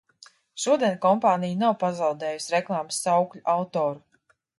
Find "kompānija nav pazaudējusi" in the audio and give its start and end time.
1.03-2.55